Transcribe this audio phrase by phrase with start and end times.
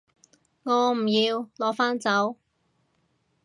[0.63, 2.35] 我唔要，攞返走